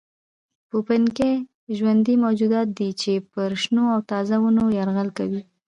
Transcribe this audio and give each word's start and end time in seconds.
پوپنکي 0.69 1.31
ژوندي 1.77 2.15
موجودات 2.25 2.67
دي 2.77 2.89
چې 3.01 3.11
پر 3.31 3.49
شنو 3.63 3.83
او 3.93 3.99
تازه 4.11 4.35
ونو 4.43 4.63
یرغل 4.77 5.09
کوي. 5.17 5.41